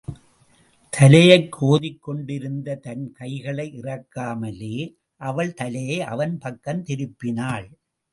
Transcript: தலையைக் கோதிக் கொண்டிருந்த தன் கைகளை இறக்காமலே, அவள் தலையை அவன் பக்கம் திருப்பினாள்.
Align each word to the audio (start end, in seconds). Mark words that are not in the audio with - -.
தலையைக் 0.89 1.57
கோதிக் 1.61 1.99
கொண்டிருந்த 1.99 2.75
தன் 2.75 3.11
கைகளை 3.11 3.79
இறக்காமலே, 3.79 4.95
அவள் 5.15 5.53
தலையை 5.53 6.01
அவன் 6.01 6.37
பக்கம் 6.37 6.83
திருப்பினாள். 6.83 7.67